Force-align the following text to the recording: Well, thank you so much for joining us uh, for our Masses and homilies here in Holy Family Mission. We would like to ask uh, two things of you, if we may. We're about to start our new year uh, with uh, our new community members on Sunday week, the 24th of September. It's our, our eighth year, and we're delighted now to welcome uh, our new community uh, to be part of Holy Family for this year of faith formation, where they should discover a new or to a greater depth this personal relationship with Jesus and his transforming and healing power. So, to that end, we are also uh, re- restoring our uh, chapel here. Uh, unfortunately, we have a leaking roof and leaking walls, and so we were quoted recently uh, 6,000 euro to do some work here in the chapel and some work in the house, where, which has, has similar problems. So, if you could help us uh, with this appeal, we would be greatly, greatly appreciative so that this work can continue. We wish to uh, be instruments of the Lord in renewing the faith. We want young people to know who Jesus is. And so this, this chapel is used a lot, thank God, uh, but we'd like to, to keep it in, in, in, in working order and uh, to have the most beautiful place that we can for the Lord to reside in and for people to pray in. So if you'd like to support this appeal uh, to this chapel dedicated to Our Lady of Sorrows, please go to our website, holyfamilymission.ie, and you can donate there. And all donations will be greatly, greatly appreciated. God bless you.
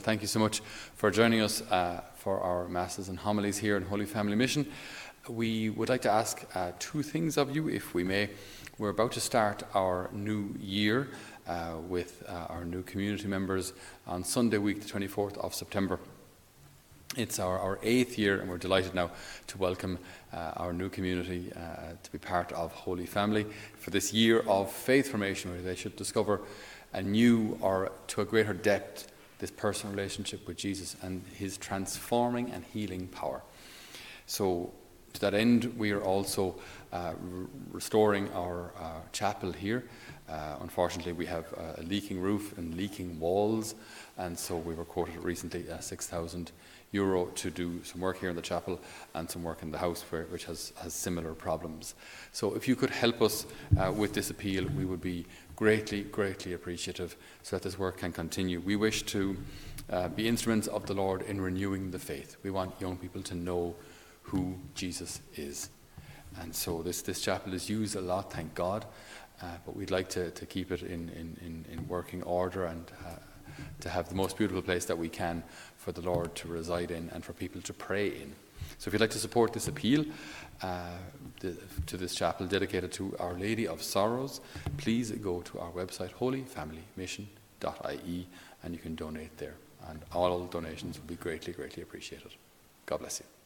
Well, 0.00 0.06
thank 0.06 0.22
you 0.22 0.28
so 0.28 0.38
much 0.38 0.62
for 0.96 1.10
joining 1.10 1.42
us 1.42 1.60
uh, 1.60 2.00
for 2.14 2.40
our 2.40 2.66
Masses 2.68 3.10
and 3.10 3.18
homilies 3.18 3.58
here 3.58 3.76
in 3.76 3.82
Holy 3.82 4.06
Family 4.06 4.34
Mission. 4.34 4.66
We 5.28 5.68
would 5.68 5.90
like 5.90 6.00
to 6.02 6.10
ask 6.10 6.42
uh, 6.54 6.72
two 6.78 7.02
things 7.02 7.36
of 7.36 7.54
you, 7.54 7.68
if 7.68 7.92
we 7.92 8.02
may. 8.02 8.30
We're 8.78 8.88
about 8.88 9.12
to 9.12 9.20
start 9.20 9.62
our 9.74 10.08
new 10.14 10.54
year 10.58 11.08
uh, 11.46 11.74
with 11.86 12.22
uh, 12.26 12.46
our 12.48 12.64
new 12.64 12.82
community 12.82 13.28
members 13.28 13.74
on 14.06 14.24
Sunday 14.24 14.56
week, 14.56 14.80
the 14.80 14.88
24th 14.88 15.36
of 15.36 15.54
September. 15.54 16.00
It's 17.18 17.38
our, 17.38 17.58
our 17.58 17.78
eighth 17.82 18.18
year, 18.18 18.40
and 18.40 18.48
we're 18.48 18.56
delighted 18.56 18.94
now 18.94 19.10
to 19.48 19.58
welcome 19.58 19.98
uh, 20.32 20.52
our 20.56 20.72
new 20.72 20.88
community 20.88 21.52
uh, 21.54 21.92
to 22.02 22.10
be 22.10 22.16
part 22.16 22.52
of 22.52 22.72
Holy 22.72 23.04
Family 23.04 23.44
for 23.76 23.90
this 23.90 24.14
year 24.14 24.40
of 24.48 24.72
faith 24.72 25.10
formation, 25.10 25.50
where 25.50 25.60
they 25.60 25.74
should 25.74 25.96
discover 25.96 26.40
a 26.94 27.02
new 27.02 27.58
or 27.60 27.92
to 28.06 28.22
a 28.22 28.24
greater 28.24 28.54
depth 28.54 29.12
this 29.40 29.50
personal 29.50 29.94
relationship 29.94 30.46
with 30.46 30.56
Jesus 30.56 30.96
and 31.02 31.24
his 31.34 31.56
transforming 31.56 32.50
and 32.50 32.64
healing 32.64 33.08
power. 33.08 33.42
So, 34.26 34.72
to 35.14 35.20
that 35.20 35.34
end, 35.34 35.72
we 35.76 35.92
are 35.92 36.02
also 36.02 36.56
uh, 36.92 37.12
re- 37.20 37.46
restoring 37.72 38.32
our 38.32 38.72
uh, 38.78 39.00
chapel 39.12 39.52
here. 39.52 39.84
Uh, 40.28 40.56
unfortunately, 40.60 41.12
we 41.12 41.26
have 41.26 41.52
a 41.78 41.82
leaking 41.82 42.20
roof 42.20 42.56
and 42.56 42.74
leaking 42.76 43.18
walls, 43.18 43.74
and 44.16 44.38
so 44.38 44.56
we 44.56 44.74
were 44.74 44.84
quoted 44.84 45.16
recently 45.18 45.68
uh, 45.70 45.80
6,000 45.80 46.52
euro 46.92 47.26
to 47.26 47.50
do 47.50 47.82
some 47.84 48.00
work 48.00 48.18
here 48.18 48.30
in 48.30 48.36
the 48.36 48.42
chapel 48.42 48.80
and 49.14 49.30
some 49.30 49.42
work 49.42 49.62
in 49.62 49.70
the 49.70 49.78
house, 49.78 50.02
where, 50.10 50.24
which 50.24 50.44
has, 50.44 50.72
has 50.82 50.92
similar 50.92 51.34
problems. 51.34 51.94
So, 52.32 52.54
if 52.54 52.68
you 52.68 52.76
could 52.76 52.90
help 52.90 53.22
us 53.22 53.46
uh, 53.78 53.92
with 53.92 54.12
this 54.12 54.30
appeal, 54.30 54.66
we 54.76 54.84
would 54.84 55.00
be 55.00 55.26
greatly, 55.56 56.02
greatly 56.04 56.52
appreciative 56.52 57.16
so 57.42 57.56
that 57.56 57.62
this 57.62 57.78
work 57.78 57.98
can 57.98 58.12
continue. 58.12 58.60
We 58.60 58.76
wish 58.76 59.02
to 59.04 59.36
uh, 59.90 60.08
be 60.08 60.26
instruments 60.28 60.68
of 60.68 60.86
the 60.86 60.94
Lord 60.94 61.22
in 61.22 61.40
renewing 61.40 61.90
the 61.90 61.98
faith. 61.98 62.36
We 62.42 62.50
want 62.50 62.80
young 62.80 62.96
people 62.96 63.22
to 63.22 63.34
know 63.34 63.74
who 64.30 64.54
Jesus 64.74 65.20
is. 65.34 65.70
And 66.40 66.54
so 66.54 66.82
this, 66.82 67.02
this 67.02 67.20
chapel 67.20 67.52
is 67.54 67.68
used 67.68 67.96
a 67.96 68.00
lot, 68.00 68.32
thank 68.32 68.54
God, 68.54 68.84
uh, 69.42 69.46
but 69.66 69.74
we'd 69.74 69.90
like 69.90 70.08
to, 70.10 70.30
to 70.30 70.46
keep 70.46 70.70
it 70.70 70.82
in, 70.82 71.08
in, 71.10 71.36
in, 71.44 71.64
in 71.72 71.88
working 71.88 72.22
order 72.22 72.66
and 72.66 72.84
uh, 73.04 73.16
to 73.80 73.88
have 73.88 74.08
the 74.08 74.14
most 74.14 74.36
beautiful 74.36 74.62
place 74.62 74.84
that 74.84 74.96
we 74.96 75.08
can 75.08 75.42
for 75.76 75.90
the 75.90 76.02
Lord 76.02 76.36
to 76.36 76.46
reside 76.48 76.92
in 76.92 77.10
and 77.12 77.24
for 77.24 77.32
people 77.32 77.60
to 77.62 77.72
pray 77.72 78.06
in. 78.08 78.32
So 78.78 78.88
if 78.88 78.92
you'd 78.92 79.00
like 79.00 79.10
to 79.10 79.18
support 79.18 79.52
this 79.52 79.66
appeal 79.66 80.04
uh, 80.62 80.90
to 81.40 81.96
this 81.96 82.14
chapel 82.14 82.46
dedicated 82.46 82.92
to 82.92 83.16
Our 83.18 83.34
Lady 83.34 83.66
of 83.66 83.82
Sorrows, 83.82 84.40
please 84.76 85.10
go 85.10 85.40
to 85.42 85.58
our 85.58 85.72
website, 85.72 86.14
holyfamilymission.ie, 86.14 88.28
and 88.62 88.74
you 88.74 88.80
can 88.80 88.94
donate 88.94 89.36
there. 89.38 89.56
And 89.88 89.98
all 90.12 90.44
donations 90.44 90.98
will 90.98 91.06
be 91.06 91.16
greatly, 91.16 91.52
greatly 91.52 91.82
appreciated. 91.82 92.30
God 92.86 93.00
bless 93.00 93.18
you. 93.20 93.39